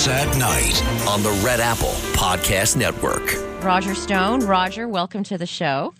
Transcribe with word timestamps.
Cats 0.00 0.08
at 0.08 0.38
Night 0.38 0.82
on 1.06 1.22
the 1.22 1.30
Red 1.44 1.60
Apple 1.60 1.92
Podcast 2.14 2.74
Network. 2.74 3.34
Roger 3.62 3.94
Stone. 3.94 4.46
Roger, 4.46 4.88
welcome 4.88 5.22
to 5.24 5.36
the 5.36 5.44
show. 5.44 5.92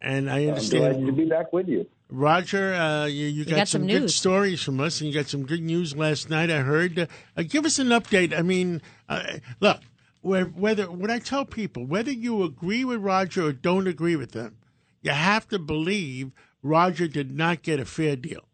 And 0.00 0.28
I 0.28 0.40
I'm 0.40 0.48
understand, 0.48 0.82
delighted 0.82 1.06
to 1.06 1.12
be 1.12 1.24
back 1.26 1.52
with 1.52 1.68
you. 1.68 1.86
Roger, 2.10 2.74
uh, 2.74 3.04
you, 3.06 3.26
you 3.26 3.44
got, 3.44 3.54
got 3.54 3.68
some, 3.68 3.82
some 3.82 3.88
good 3.88 4.02
news. 4.02 4.14
stories 4.16 4.60
from 4.60 4.80
us, 4.80 5.00
and 5.00 5.08
you 5.08 5.14
got 5.14 5.28
some 5.28 5.46
good 5.46 5.62
news 5.62 5.96
last 5.96 6.28
night. 6.28 6.50
I 6.50 6.62
heard. 6.62 7.08
Uh, 7.36 7.42
give 7.48 7.64
us 7.64 7.78
an 7.78 7.88
update. 7.88 8.36
I 8.36 8.42
mean, 8.42 8.82
uh, 9.08 9.24
look, 9.60 9.78
whe- 10.22 10.50
whether 10.56 10.90
when 10.90 11.12
I 11.12 11.20
tell 11.20 11.44
people 11.44 11.86
whether 11.86 12.10
you 12.10 12.42
agree 12.42 12.84
with 12.84 13.02
Roger 13.02 13.46
or 13.46 13.52
don't 13.52 13.86
agree 13.86 14.16
with 14.16 14.32
them, 14.32 14.56
you 15.00 15.12
have 15.12 15.46
to 15.50 15.60
believe 15.60 16.32
Roger 16.60 17.06
did 17.06 17.30
not 17.30 17.62
get 17.62 17.78
a 17.78 17.84
fair 17.84 18.16
deal. 18.16 18.48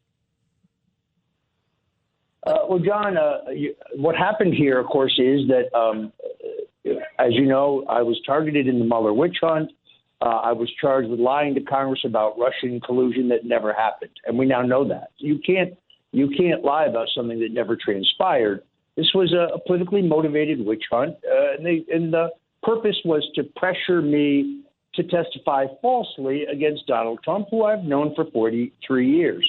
Uh, 2.50 2.66
well, 2.68 2.78
John, 2.80 3.16
uh, 3.16 3.50
you, 3.50 3.74
what 3.94 4.16
happened 4.16 4.54
here, 4.54 4.80
of 4.80 4.86
course, 4.86 5.12
is 5.18 5.42
that, 5.48 5.72
um, 5.76 6.12
as 7.18 7.32
you 7.32 7.46
know, 7.46 7.84
I 7.88 8.02
was 8.02 8.20
targeted 8.26 8.66
in 8.66 8.78
the 8.78 8.84
Mueller 8.84 9.12
witch 9.12 9.36
hunt. 9.40 9.70
Uh, 10.20 10.40
I 10.42 10.52
was 10.52 10.70
charged 10.80 11.08
with 11.08 11.20
lying 11.20 11.54
to 11.54 11.60
Congress 11.60 12.00
about 12.04 12.38
Russian 12.38 12.80
collusion 12.80 13.28
that 13.28 13.44
never 13.44 13.72
happened, 13.72 14.10
and 14.26 14.36
we 14.36 14.46
now 14.46 14.62
know 14.62 14.86
that. 14.88 15.10
You 15.18 15.38
can't 15.38 15.74
you 16.12 16.28
can't 16.36 16.64
lie 16.64 16.86
about 16.86 17.06
something 17.14 17.38
that 17.38 17.52
never 17.52 17.76
transpired. 17.76 18.62
This 18.96 19.12
was 19.14 19.32
a, 19.32 19.54
a 19.54 19.60
politically 19.60 20.02
motivated 20.02 20.64
witch 20.66 20.82
hunt, 20.90 21.14
uh, 21.24 21.54
and, 21.56 21.64
they, 21.64 21.84
and 21.88 22.12
the 22.12 22.30
purpose 22.64 22.96
was 23.04 23.26
to 23.36 23.44
pressure 23.44 24.02
me 24.02 24.62
to 24.94 25.04
testify 25.04 25.66
falsely 25.80 26.44
against 26.46 26.86
Donald 26.88 27.20
Trump, 27.22 27.46
who 27.50 27.64
I've 27.64 27.84
known 27.84 28.12
for 28.16 28.24
43 28.32 29.08
years. 29.08 29.48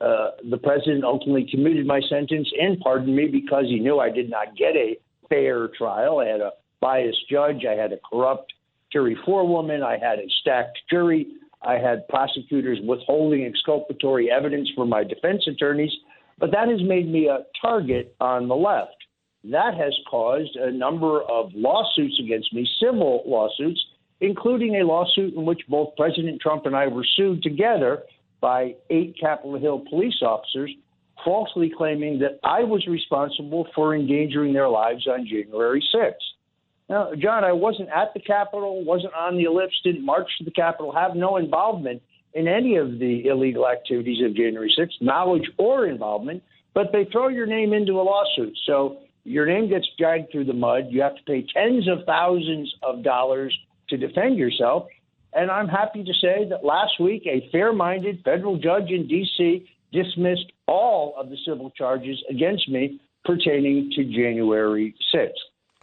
Uh, 0.00 0.30
the 0.50 0.58
president 0.58 1.04
ultimately 1.04 1.46
commuted 1.50 1.86
my 1.86 2.00
sentence 2.08 2.48
and 2.60 2.78
pardoned 2.80 3.16
me 3.16 3.28
because 3.28 3.64
he 3.66 3.78
knew 3.78 3.98
I 3.98 4.10
did 4.10 4.28
not 4.28 4.56
get 4.56 4.76
a 4.76 4.98
fair 5.28 5.68
trial. 5.68 6.18
I 6.18 6.26
had 6.26 6.40
a 6.40 6.52
biased 6.80 7.28
judge, 7.30 7.64
I 7.64 7.74
had 7.74 7.92
a 7.92 7.98
corrupt 8.08 8.52
jury 8.92 9.16
forewoman, 9.24 9.82
I 9.82 9.98
had 9.98 10.18
a 10.18 10.28
stacked 10.40 10.78
jury, 10.90 11.26
I 11.62 11.74
had 11.74 12.06
prosecutors 12.08 12.78
withholding 12.84 13.44
exculpatory 13.44 14.30
evidence 14.30 14.70
from 14.76 14.90
my 14.90 15.02
defense 15.02 15.44
attorneys. 15.46 15.92
But 16.38 16.50
that 16.52 16.68
has 16.68 16.82
made 16.82 17.10
me 17.10 17.28
a 17.28 17.46
target 17.60 18.14
on 18.20 18.48
the 18.48 18.54
left. 18.54 18.96
That 19.44 19.74
has 19.74 19.94
caused 20.10 20.56
a 20.56 20.70
number 20.70 21.22
of 21.22 21.50
lawsuits 21.54 22.20
against 22.22 22.52
me, 22.52 22.68
civil 22.80 23.22
lawsuits, 23.26 23.82
including 24.20 24.76
a 24.76 24.84
lawsuit 24.84 25.34
in 25.34 25.46
which 25.46 25.60
both 25.68 25.96
President 25.96 26.40
Trump 26.40 26.66
and 26.66 26.76
I 26.76 26.88
were 26.88 27.06
sued 27.16 27.42
together 27.42 28.02
by 28.40 28.74
eight 28.90 29.16
Capitol 29.20 29.58
Hill 29.58 29.82
police 29.88 30.22
officers, 30.22 30.72
falsely 31.24 31.72
claiming 31.76 32.18
that 32.20 32.38
I 32.44 32.64
was 32.64 32.86
responsible 32.86 33.66
for 33.74 33.94
endangering 33.94 34.52
their 34.52 34.68
lives 34.68 35.06
on 35.06 35.26
January 35.26 35.82
6th. 35.94 36.12
Now, 36.88 37.10
John, 37.20 37.42
I 37.42 37.52
wasn't 37.52 37.88
at 37.88 38.14
the 38.14 38.20
Capitol, 38.20 38.84
wasn't 38.84 39.14
on 39.14 39.36
the 39.36 39.44
ellipse, 39.44 39.74
didn't 39.82 40.04
march 40.04 40.28
to 40.38 40.44
the 40.44 40.52
Capitol, 40.52 40.92
have 40.92 41.16
no 41.16 41.36
involvement 41.36 42.00
in 42.34 42.46
any 42.46 42.76
of 42.76 42.98
the 42.98 43.26
illegal 43.26 43.66
activities 43.66 44.22
of 44.24 44.36
January 44.36 44.72
6th, 44.78 45.00
knowledge 45.00 45.50
or 45.58 45.86
involvement, 45.86 46.42
but 46.74 46.92
they 46.92 47.06
throw 47.10 47.28
your 47.28 47.46
name 47.46 47.72
into 47.72 47.94
a 47.94 48.02
lawsuit. 48.02 48.56
So 48.66 48.98
your 49.24 49.46
name 49.46 49.68
gets 49.68 49.86
dragged 49.98 50.30
through 50.30 50.44
the 50.44 50.52
mud. 50.52 50.84
You 50.90 51.02
have 51.02 51.16
to 51.16 51.22
pay 51.24 51.44
tens 51.52 51.88
of 51.88 52.04
thousands 52.06 52.72
of 52.82 53.02
dollars 53.02 53.56
to 53.88 53.96
defend 53.96 54.36
yourself. 54.36 54.86
And 55.36 55.50
I'm 55.50 55.68
happy 55.68 56.02
to 56.02 56.12
say 56.14 56.48
that 56.48 56.64
last 56.64 56.98
week, 56.98 57.26
a 57.26 57.46
fair 57.52 57.70
minded 57.70 58.22
federal 58.24 58.56
judge 58.56 58.88
in 58.88 59.06
D.C. 59.06 59.68
dismissed 59.92 60.50
all 60.66 61.14
of 61.18 61.28
the 61.28 61.36
civil 61.46 61.70
charges 61.70 62.16
against 62.30 62.70
me 62.70 62.98
pertaining 63.22 63.90
to 63.96 64.04
January 64.04 64.94
6th. 65.14 65.32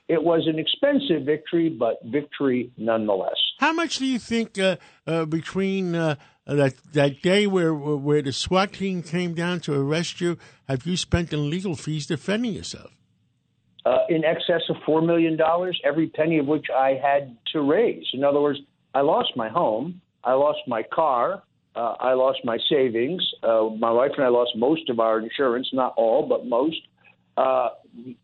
It 0.08 0.24
was 0.24 0.47
an 0.47 0.58
expensive 0.58 1.28
victory, 1.28 1.69
but 1.69 2.00
victory 2.03 2.72
nonetheless. 2.78 3.38
How 3.59 3.74
much 3.74 4.00
do 4.00 4.08
you 4.08 4.18
think 4.18 4.58
uh, 4.58 4.78
uh, 5.06 5.25
between 5.25 5.94
uh, 5.94 6.16
that 6.47 6.74
that 6.94 7.22
day 7.22 7.46
where 7.46 7.74
where 7.74 8.24
the 8.24 8.34
SWAT 8.34 8.74
team 8.74 9.03
came 9.03 9.35
down 9.35 9.59
to 9.62 9.74
arrest 9.74 10.20
you, 10.20 10.38
have 10.68 10.85
you 10.88 10.97
spent 10.97 11.31
in 11.31 11.50
legal 11.50 11.75
fees 11.75 12.08
defending 12.08 12.53
yourself? 12.53 12.91
Uh, 13.85 14.00
in 14.09 14.24
excess 14.24 14.62
of 14.70 14.78
$4 14.88 15.06
million, 15.06 15.38
every 15.84 16.08
penny 16.08 16.38
of 16.40 16.47
which 16.47 16.68
I 16.74 16.97
had 17.03 17.35
to 17.52 17.59
raise. 17.62 18.06
In 18.14 18.24
other 18.24 18.40
words, 18.40 18.59
I 18.93 19.01
lost 19.01 19.33
my 19.35 19.49
home, 19.49 20.01
I 20.23 20.33
lost 20.33 20.59
my 20.67 20.83
car, 20.83 21.43
uh, 21.75 21.95
I 21.99 22.13
lost 22.13 22.39
my 22.43 22.57
savings. 22.69 23.23
Uh, 23.41 23.69
my 23.79 23.91
wife 23.91 24.11
and 24.15 24.25
I 24.25 24.29
lost 24.29 24.51
most 24.55 24.89
of 24.89 24.99
our 24.99 25.19
insurance, 25.19 25.67
not 25.73 25.93
all, 25.97 26.27
but 26.27 26.45
most. 26.45 26.77
Uh, 27.35 27.69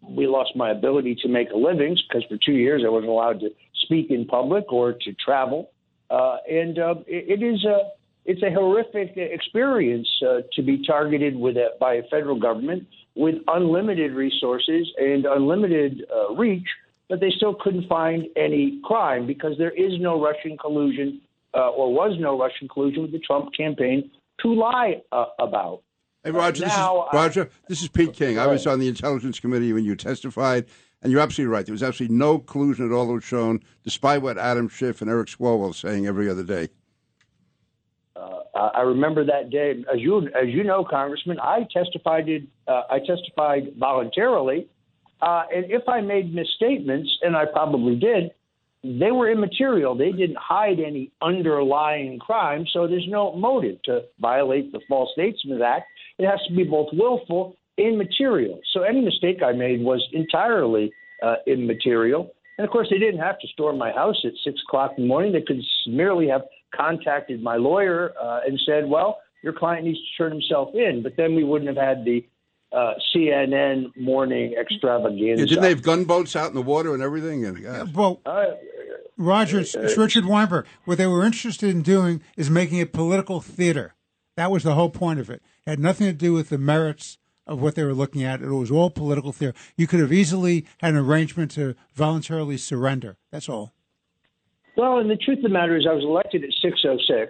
we 0.07 0.28
lost 0.28 0.56
my 0.56 0.69
ability 0.69 1.16
to 1.24 1.28
make 1.28 1.50
a 1.50 1.57
living 1.57 1.97
because 2.07 2.24
for 2.30 2.38
two 2.46 2.53
years 2.53 2.84
I 2.85 2.90
wasn't 2.90 3.09
allowed 3.09 3.40
to 3.40 3.50
speak 3.81 4.12
in 4.12 4.25
public 4.25 4.72
or 4.72 4.94
to 4.94 5.13
travel. 5.13 5.72
Uh, 6.12 6.38
and 6.47 6.78
uh, 6.78 6.96
it, 7.07 7.41
it 7.41 7.46
is 7.46 7.66
a 7.66 7.90
it's 8.25 8.44
a 8.44 8.51
horrific 8.51 9.13
experience 9.16 10.07
uh, 10.28 10.41
to 10.53 10.62
be 10.62 10.86
targeted 10.86 11.36
with 11.36 11.57
a, 11.57 11.69
by 11.80 11.96
a 11.96 12.03
federal 12.12 12.40
government 12.40 12.86
with 13.16 13.36
unlimited 13.47 14.12
resources 14.12 14.88
and 14.97 15.25
unlimited 15.25 16.06
uh, 16.13 16.34
reach, 16.36 16.68
but 17.09 17.20
they 17.20 17.31
still 17.36 17.56
couldn't 17.59 17.88
find 17.90 18.25
any 18.36 18.80
crime 18.84 19.25
because 19.28 19.58
there 19.58 19.72
is 19.72 20.00
no 20.00 20.22
Russian 20.22 20.58
collusion 20.58 21.20
uh, 21.53 21.70
or 21.70 21.92
was 21.92 22.16
no 22.20 22.40
Russian 22.40 22.68
collusion 22.68 23.02
with 23.02 23.12
the 23.12 23.20
Trump 23.20 23.53
campaign 23.56 24.12
to 24.42 24.53
lie 24.53 25.02
uh, 25.12 25.25
about. 25.40 25.81
Hey, 26.24 26.31
Roger, 26.31 26.66
this 26.66 26.74
is, 26.74 26.78
uh, 26.78 27.06
Roger, 27.14 27.50
this 27.68 27.81
is 27.81 27.88
Pete 27.88 28.14
King. 28.14 28.38
I 28.38 28.48
was 28.48 28.68
on 28.68 28.80
the 28.80 28.88
Intelligence 28.88 29.40
Committee 29.40 29.74
when 29.74 29.86
you 29.86 29.96
testified, 29.96 30.66
and 31.02 31.12
you're 31.12 31.22
absolutely 31.22 31.52
right. 31.52 31.66
There 31.66 31.74
was 31.74 31.81
absolutely 31.81 32.18
no 32.18 32.40
collusion 32.40 32.86
at 32.86 32.92
all 32.92 33.08
that 33.08 33.14
was 33.14 33.24
shown, 33.24 33.62
despite 33.84 34.22
what 34.22 34.38
Adam 34.38 34.68
Schiff 34.68 35.02
and 35.02 35.09
Eric 35.09 35.30
Swalwell 35.30 35.72
are 35.72 35.74
saying 35.74 36.08
every 36.08 36.30
other 36.30 36.44
day. 36.44 36.69
Uh, 38.59 38.72
I 38.75 38.81
remember 38.81 39.24
that 39.24 39.50
day, 39.50 39.72
as 39.92 40.02
you 40.02 40.28
as 40.28 40.48
you 40.48 40.66
know, 40.66 40.84
Congressman. 40.84 41.40
I 41.40 41.66
testified. 41.72 42.28
Uh, 42.68 42.81
I 42.90 43.00
testified 43.00 43.74
voluntarily, 43.78 44.68
uh, 45.22 45.44
and 45.53 45.66
if 45.69 45.88
I 45.88 46.02
made 46.02 46.34
misstatements, 46.34 47.09
and 47.22 47.35
I 47.35 47.46
probably 47.46 47.96
did, 47.96 48.31
they 48.84 49.12
were 49.12 49.30
immaterial. 49.30 49.96
They 49.96 50.12
didn't 50.12 50.38
hide 50.40 50.80
any 50.80 51.12
underlying 51.22 52.18
crime, 52.19 52.66
so 52.72 52.88
there's 52.88 53.07
no 53.09 53.35
motive 53.35 53.81
to 53.84 54.03
violate 54.19 54.72
the 54.72 54.80
False 54.88 55.09
Statement 55.13 55.62
Act. 55.62 55.85
It 56.18 56.25
has 56.25 56.40
to 56.47 56.56
be 56.56 56.63
both 56.63 56.88
willful 56.94 57.56
and 57.78 57.97
material. 57.97 58.59
So 58.74 58.84
any 58.84 59.02
mistake 59.02 59.41
I 59.44 59.52
made 59.52 59.81
was 59.81 60.06
entirely 60.13 60.91
uh, 61.22 61.36
immaterial. 61.46 62.31
And 62.57 62.66
of 62.66 62.72
course, 62.72 62.88
they 62.90 63.00
didn't 63.00 63.22
have 63.22 63.40
to 63.40 63.47
storm 63.47 63.78
my 63.78 63.91
house 63.91 64.18
at 64.25 64.31
six 64.44 64.59
o'clock 64.68 64.91
in 64.97 65.03
the 65.03 65.07
morning. 65.07 65.34
They 65.34 65.41
could 65.41 65.62
merely 65.88 66.28
have 66.28 66.41
contacted 66.75 67.41
my 67.41 67.56
lawyer 67.56 68.13
uh, 68.22 68.41
and 68.46 68.59
said, 68.66 68.88
"Well, 68.88 69.19
your 69.41 69.53
client 69.53 69.86
needs 69.86 69.97
to 69.97 70.24
turn 70.24 70.31
himself 70.31 70.69
in." 70.74 71.01
But 71.01 71.13
then 71.18 71.36
we 71.36 71.44
wouldn't 71.44 71.69
have 71.69 71.84
had 71.84 72.06
the 72.06 72.25
uh, 72.72 72.94
CNN 73.13 73.96
morning 73.97 74.53
extravaganza. 74.59 75.24
Yeah, 75.24 75.35
didn't 75.35 75.62
they 75.62 75.69
have 75.69 75.81
gunboats 75.81 76.36
out 76.36 76.50
in 76.50 76.56
the 76.56 76.62
water 76.62 76.94
and 76.94 77.01
everything? 77.01 77.45
And, 77.45 77.57
yeah. 77.60 77.83
Well, 77.94 78.21
Uh, 78.25 78.45
Roger, 79.18 79.60
it's, 79.60 79.75
it's 79.75 79.98
Richard 79.98 80.25
Weinberg. 80.25 80.66
What 80.86 80.98
they 80.98 81.07
were 81.07 81.25
interested 81.25 81.69
in 81.69 81.81
doing 81.81 82.21
is 82.38 82.50
making 82.50 82.77
it 82.77 82.94
political 82.94 83.42
theater. 83.42 83.95
That 84.38 84.51
was 84.51 84.63
the 84.63 84.75
whole 84.75 84.89
point 84.89 85.19
of 85.19 85.30
it. 85.30 85.42
It 85.66 85.71
had 85.71 85.80
nothing 85.80 86.07
to 86.07 86.13
do 86.13 86.31
with 86.31 86.48
the 86.50 86.57
merits 86.57 87.18
of 87.45 87.62
what 87.62 87.75
they 87.75 87.83
were 87.83 87.94
looking 87.94 88.24
at. 88.24 88.42
It 88.42 88.48
was 88.48 88.72
all 88.72 88.89
political 88.89 89.33
theater. 89.33 89.57
You 89.75 89.88
could 89.88 90.00
have 90.00 90.13
easily 90.13 90.65
had 90.77 90.94
an 90.94 91.00
arrangement 91.00 91.51
to 91.51 91.75
voluntarily 91.95 92.56
surrender. 92.56 93.18
That's 93.31 93.50
all. 93.50 93.74
Well, 94.77 95.00
and 95.00 95.10
the 95.10 95.18
truth 95.18 95.39
of 95.39 95.44
the 95.44 95.50
matter 95.50 95.75
is, 95.75 95.86
I 95.89 95.94
was 95.94 96.04
elected 96.06 96.44
at 96.44 96.51
6:06. 96.63 97.27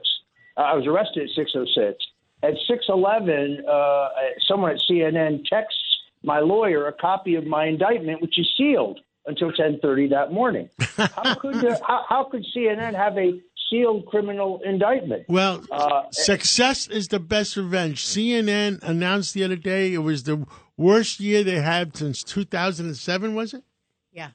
Uh, 0.57 0.61
I 0.61 0.75
was 0.75 0.85
arrested 0.85 1.23
at 1.23 1.35
6:06. 1.35 1.95
At 2.41 2.53
6:11, 2.69 3.67
uh, 3.67 4.09
someone 4.47 4.71
at 4.71 4.81
CNN 4.89 5.43
texts 5.45 5.83
my 6.23 6.39
lawyer 6.39 6.87
a 6.87 6.93
copy 6.93 7.35
of 7.35 7.45
my 7.45 7.65
indictment, 7.65 8.21
which 8.21 8.39
is 8.39 8.47
sealed 8.57 8.99
until 9.25 9.51
10:30 9.51 10.09
that 10.11 10.31
morning. 10.31 10.69
How 10.97 11.35
could 11.35 11.63
uh, 11.63 11.77
how, 11.85 12.05
how 12.07 12.23
could 12.23 12.45
CNN 12.55 12.95
have 12.95 13.17
a 13.17 13.39
sealed 13.69 14.05
criminal 14.05 14.61
indictment. 14.65 15.25
Well, 15.27 15.63
Uh, 15.71 16.03
success 16.11 16.87
is 16.87 17.09
the 17.09 17.19
best 17.19 17.55
revenge. 17.55 18.05
CNN 18.05 18.81
announced 18.83 19.33
the 19.33 19.43
other 19.43 19.55
day 19.55 19.93
it 19.93 19.99
was 19.99 20.23
the 20.23 20.45
worst 20.77 21.19
year 21.19 21.43
they 21.43 21.61
had 21.61 21.95
since 21.95 22.23
2007, 22.23 23.35
was 23.35 23.53
it? 23.53 23.63
Yeah. 24.11 24.29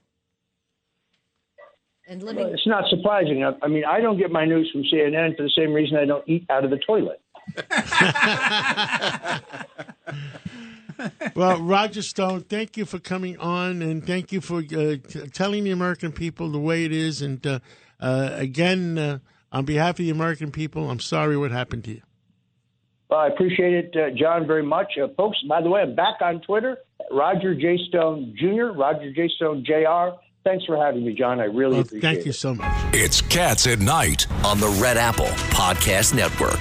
And 2.06 2.22
Well, 2.22 2.34
living. 2.34 2.54
It's 2.54 2.66
not 2.66 2.84
surprising. 2.88 3.44
I, 3.44 3.52
I 3.62 3.68
mean, 3.68 3.84
I 3.84 4.00
don't 4.00 4.18
get 4.18 4.30
my 4.30 4.44
news 4.44 4.70
from 4.70 4.82
CNN 4.82 5.36
for 5.36 5.42
the 5.42 5.52
same 5.56 5.72
reason 5.72 5.96
I 5.96 6.04
don't 6.04 6.26
eat 6.28 6.46
out 6.50 6.64
of 6.64 6.70
the 6.70 6.78
toilet. 6.78 7.20
Well, 11.34 11.60
Roger 11.60 12.02
Stone, 12.02 12.42
thank 12.42 12.76
you 12.76 12.84
for 12.84 13.00
coming 13.00 13.36
on, 13.38 13.82
and 13.82 14.06
thank 14.06 14.30
you 14.30 14.40
for 14.40 14.58
uh, 14.58 14.62
t- 14.62 15.26
telling 15.32 15.64
the 15.64 15.72
American 15.72 16.12
people 16.12 16.48
the 16.50 16.58
way 16.60 16.84
it 16.84 16.92
is. 16.92 17.20
And 17.20 17.44
uh, 17.44 17.58
uh, 18.00 18.30
again, 18.32 18.96
uh, 18.96 19.18
on 19.50 19.64
behalf 19.64 19.90
of 19.90 19.96
the 19.98 20.10
American 20.10 20.52
people, 20.52 20.88
I'm 20.90 21.00
sorry 21.00 21.36
what 21.36 21.50
happened 21.50 21.82
to 21.84 21.90
you. 21.94 22.02
Well, 23.10 23.18
I 23.20 23.26
appreciate 23.26 23.74
it, 23.74 23.96
uh, 23.96 24.10
John, 24.16 24.46
very 24.46 24.62
much. 24.62 24.92
Uh, 24.96 25.08
folks, 25.16 25.36
by 25.48 25.60
the 25.60 25.68
way, 25.68 25.82
I'm 25.82 25.96
back 25.96 26.22
on 26.22 26.40
Twitter, 26.42 26.78
Roger 27.10 27.54
J. 27.56 27.76
Stone 27.88 28.36
Jr., 28.38 28.66
Roger 28.66 29.12
J. 29.12 29.28
Stone 29.36 29.64
Jr. 29.66 30.16
Thanks 30.44 30.64
for 30.64 30.76
having 30.76 31.04
me, 31.04 31.12
John. 31.14 31.40
I 31.40 31.44
really 31.44 31.72
Well, 31.72 31.80
appreciate 31.80 32.00
thank 32.02 32.18
it. 32.20 32.26
you 32.26 32.32
so 32.32 32.54
much. 32.54 32.72
It's 32.94 33.20
Cats 33.20 33.66
at 33.66 33.80
Night 33.80 34.30
on 34.44 34.60
the 34.60 34.68
Red 34.80 34.96
Apple 34.96 35.26
Podcast 35.50 36.14
Network. 36.14 36.60